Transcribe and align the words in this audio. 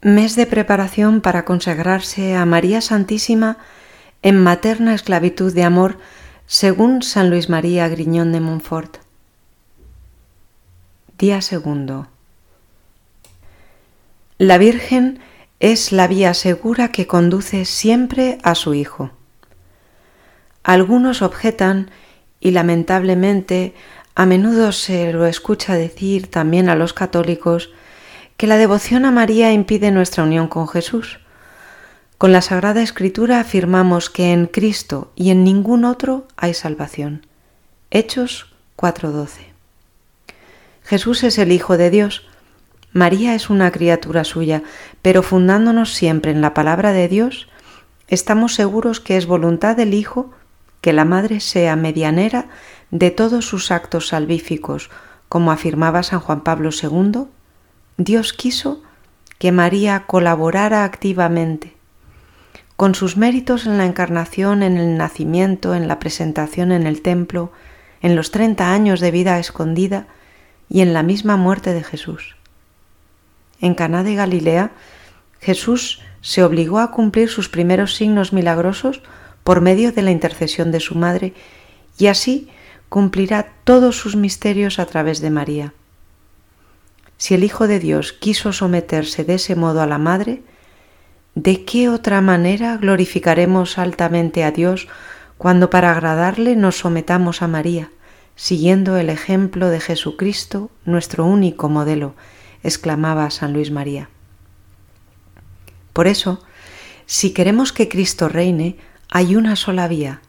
Mes 0.00 0.36
de 0.36 0.46
preparación 0.46 1.20
para 1.20 1.44
consagrarse 1.44 2.36
a 2.36 2.46
María 2.46 2.80
Santísima 2.80 3.58
en 4.22 4.40
materna 4.40 4.94
esclavitud 4.94 5.52
de 5.52 5.64
amor, 5.64 5.98
según 6.46 7.02
San 7.02 7.30
Luis 7.30 7.48
María 7.48 7.88
Griñón 7.88 8.30
de 8.30 8.38
Montfort. 8.38 8.98
Día 11.18 11.42
segundo. 11.42 12.06
La 14.38 14.56
Virgen 14.56 15.18
es 15.58 15.90
la 15.90 16.06
vía 16.06 16.32
segura 16.32 16.92
que 16.92 17.08
conduce 17.08 17.64
siempre 17.64 18.38
a 18.44 18.54
su 18.54 18.74
Hijo. 18.74 19.10
Algunos 20.62 21.22
objetan, 21.22 21.90
y 22.38 22.52
lamentablemente 22.52 23.74
a 24.14 24.26
menudo 24.26 24.70
se 24.70 25.12
lo 25.12 25.26
escucha 25.26 25.74
decir 25.74 26.28
también 26.28 26.68
a 26.68 26.76
los 26.76 26.92
católicos, 26.92 27.72
que 28.38 28.46
la 28.46 28.56
devoción 28.56 29.04
a 29.04 29.10
María 29.10 29.52
impide 29.52 29.90
nuestra 29.90 30.22
unión 30.22 30.46
con 30.46 30.68
Jesús. 30.68 31.18
Con 32.18 32.30
la 32.30 32.40
Sagrada 32.40 32.82
Escritura 32.82 33.40
afirmamos 33.40 34.10
que 34.10 34.32
en 34.32 34.46
Cristo 34.46 35.10
y 35.16 35.30
en 35.30 35.42
ningún 35.42 35.84
otro 35.84 36.28
hay 36.36 36.54
salvación. 36.54 37.26
Hechos 37.90 38.54
4:12. 38.76 39.48
Jesús 40.84 41.24
es 41.24 41.36
el 41.38 41.50
Hijo 41.50 41.76
de 41.76 41.90
Dios. 41.90 42.28
María 42.92 43.34
es 43.34 43.50
una 43.50 43.72
criatura 43.72 44.22
suya, 44.22 44.62
pero 45.02 45.24
fundándonos 45.24 45.92
siempre 45.92 46.30
en 46.30 46.40
la 46.40 46.54
palabra 46.54 46.92
de 46.92 47.08
Dios, 47.08 47.48
estamos 48.06 48.54
seguros 48.54 49.00
que 49.00 49.16
es 49.16 49.26
voluntad 49.26 49.76
del 49.76 49.94
Hijo 49.94 50.30
que 50.80 50.92
la 50.92 51.04
Madre 51.04 51.40
sea 51.40 51.74
medianera 51.74 52.46
de 52.92 53.10
todos 53.10 53.46
sus 53.46 53.72
actos 53.72 54.06
salvíficos, 54.08 54.90
como 55.28 55.50
afirmaba 55.50 56.04
San 56.04 56.20
Juan 56.20 56.42
Pablo 56.42 56.70
II 56.70 57.26
Dios 58.00 58.32
quiso 58.32 58.80
que 59.40 59.50
María 59.50 60.04
colaborara 60.06 60.84
activamente 60.84 61.74
con 62.76 62.94
sus 62.94 63.16
méritos 63.16 63.66
en 63.66 63.76
la 63.76 63.86
encarnación, 63.86 64.62
en 64.62 64.76
el 64.76 64.96
nacimiento, 64.96 65.74
en 65.74 65.88
la 65.88 65.98
presentación 65.98 66.70
en 66.70 66.86
el 66.86 67.02
templo, 67.02 67.50
en 68.00 68.14
los 68.14 68.30
treinta 68.30 68.72
años 68.72 69.00
de 69.00 69.10
vida 69.10 69.40
escondida 69.40 70.06
y 70.68 70.82
en 70.82 70.92
la 70.92 71.02
misma 71.02 71.36
muerte 71.36 71.74
de 71.74 71.82
Jesús. 71.82 72.36
En 73.60 73.74
Caná 73.74 74.04
de 74.04 74.14
Galilea, 74.14 74.70
Jesús 75.40 76.00
se 76.20 76.44
obligó 76.44 76.78
a 76.78 76.92
cumplir 76.92 77.28
sus 77.28 77.48
primeros 77.48 77.96
signos 77.96 78.32
milagrosos 78.32 79.02
por 79.42 79.60
medio 79.60 79.90
de 79.90 80.02
la 80.02 80.12
intercesión 80.12 80.70
de 80.70 80.78
su 80.78 80.94
madre 80.94 81.34
y 81.98 82.06
así 82.06 82.48
cumplirá 82.88 83.54
todos 83.64 83.96
sus 83.96 84.14
misterios 84.14 84.78
a 84.78 84.86
través 84.86 85.20
de 85.20 85.30
María. 85.30 85.72
Si 87.18 87.34
el 87.34 87.44
Hijo 87.44 87.66
de 87.66 87.80
Dios 87.80 88.12
quiso 88.12 88.52
someterse 88.52 89.24
de 89.24 89.34
ese 89.34 89.56
modo 89.56 89.82
a 89.82 89.86
la 89.86 89.98
Madre, 89.98 90.42
¿de 91.34 91.64
qué 91.64 91.88
otra 91.88 92.20
manera 92.20 92.76
glorificaremos 92.76 93.76
altamente 93.76 94.44
a 94.44 94.52
Dios 94.52 94.88
cuando 95.36 95.68
para 95.68 95.90
agradarle 95.90 96.56
nos 96.56 96.78
sometamos 96.78 97.42
a 97.42 97.48
María, 97.48 97.90
siguiendo 98.36 98.96
el 98.96 99.10
ejemplo 99.10 99.68
de 99.68 99.80
Jesucristo, 99.80 100.70
nuestro 100.84 101.26
único 101.26 101.68
modelo? 101.68 102.14
exclamaba 102.62 103.30
San 103.30 103.52
Luis 103.52 103.70
María. 103.70 104.08
Por 105.92 106.06
eso, 106.06 106.44
si 107.06 107.32
queremos 107.32 107.72
que 107.72 107.88
Cristo 107.88 108.28
reine, 108.28 108.76
hay 109.10 109.34
una 109.34 109.56
sola 109.56 109.88
vía. 109.88 110.20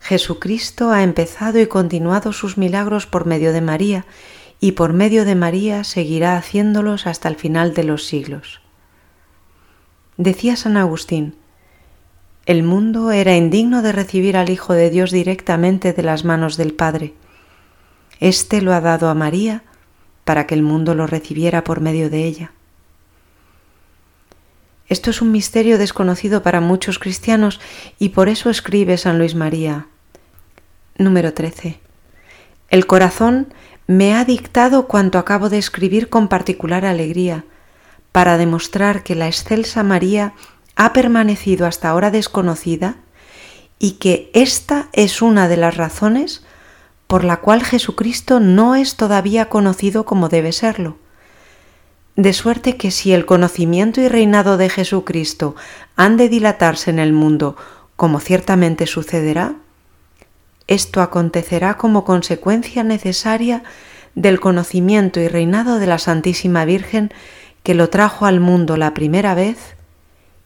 Jesucristo 0.00 0.90
ha 0.90 1.02
empezado 1.02 1.60
y 1.60 1.66
continuado 1.66 2.32
sus 2.32 2.56
milagros 2.56 3.06
por 3.06 3.26
medio 3.26 3.52
de 3.52 3.60
María, 3.60 4.06
y 4.62 4.72
por 4.72 4.92
medio 4.92 5.24
de 5.24 5.34
María 5.34 5.82
seguirá 5.82 6.36
haciéndolos 6.36 7.08
hasta 7.08 7.28
el 7.28 7.34
final 7.34 7.74
de 7.74 7.82
los 7.82 8.06
siglos. 8.06 8.60
Decía 10.16 10.54
San 10.54 10.76
Agustín, 10.76 11.34
el 12.46 12.62
mundo 12.62 13.10
era 13.10 13.34
indigno 13.34 13.82
de 13.82 13.90
recibir 13.90 14.36
al 14.36 14.50
Hijo 14.50 14.72
de 14.72 14.88
Dios 14.88 15.10
directamente 15.10 15.92
de 15.92 16.04
las 16.04 16.24
manos 16.24 16.56
del 16.56 16.74
Padre. 16.74 17.12
Este 18.20 18.62
lo 18.62 18.72
ha 18.72 18.80
dado 18.80 19.08
a 19.08 19.14
María 19.14 19.64
para 20.22 20.46
que 20.46 20.54
el 20.54 20.62
mundo 20.62 20.94
lo 20.94 21.08
recibiera 21.08 21.64
por 21.64 21.80
medio 21.80 22.08
de 22.08 22.24
ella. 22.24 22.52
Esto 24.88 25.10
es 25.10 25.20
un 25.20 25.32
misterio 25.32 25.76
desconocido 25.76 26.44
para 26.44 26.60
muchos 26.60 27.00
cristianos 27.00 27.58
y 27.98 28.10
por 28.10 28.28
eso 28.28 28.48
escribe 28.48 28.96
San 28.96 29.18
Luis 29.18 29.34
María. 29.34 29.88
Número 30.98 31.34
13. 31.34 31.80
El 32.70 32.86
corazón 32.86 33.52
me 33.86 34.14
ha 34.14 34.24
dictado 34.24 34.86
cuanto 34.86 35.18
acabo 35.18 35.48
de 35.48 35.58
escribir 35.58 36.08
con 36.08 36.28
particular 36.28 36.84
alegría, 36.84 37.44
para 38.12 38.36
demostrar 38.36 39.02
que 39.02 39.14
la 39.14 39.26
excelsa 39.26 39.82
María 39.82 40.34
ha 40.76 40.92
permanecido 40.92 41.66
hasta 41.66 41.88
ahora 41.88 42.10
desconocida 42.10 42.96
y 43.78 43.92
que 43.92 44.30
esta 44.34 44.88
es 44.92 45.22
una 45.22 45.48
de 45.48 45.56
las 45.56 45.76
razones 45.76 46.44
por 47.06 47.24
la 47.24 47.40
cual 47.40 47.62
Jesucristo 47.62 48.40
no 48.40 48.74
es 48.74 48.96
todavía 48.96 49.48
conocido 49.48 50.04
como 50.04 50.28
debe 50.28 50.52
serlo. 50.52 50.96
De 52.16 52.32
suerte 52.32 52.76
que 52.76 52.90
si 52.90 53.12
el 53.12 53.26
conocimiento 53.26 54.00
y 54.00 54.08
reinado 54.08 54.56
de 54.56 54.68
Jesucristo 54.68 55.54
han 55.96 56.16
de 56.16 56.28
dilatarse 56.28 56.90
en 56.90 56.98
el 56.98 57.12
mundo, 57.12 57.56
como 57.96 58.20
ciertamente 58.20 58.86
sucederá, 58.86 59.56
esto 60.68 61.00
acontecerá 61.00 61.76
como 61.76 62.04
consecuencia 62.04 62.84
necesaria 62.84 63.62
del 64.14 64.40
conocimiento 64.40 65.20
y 65.20 65.28
reinado 65.28 65.78
de 65.78 65.86
la 65.86 65.98
Santísima 65.98 66.64
Virgen 66.64 67.12
que 67.62 67.74
lo 67.74 67.88
trajo 67.88 68.26
al 68.26 68.40
mundo 68.40 68.76
la 68.76 68.94
primera 68.94 69.34
vez 69.34 69.76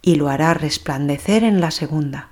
y 0.00 0.16
lo 0.16 0.28
hará 0.28 0.54
resplandecer 0.54 1.44
en 1.44 1.60
la 1.60 1.70
segunda. 1.70 2.31